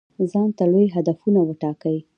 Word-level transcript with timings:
ځانته 0.31 0.63
لوی 0.71 0.87
هدفونه 0.95 1.39
وټاکئ. 1.43 1.97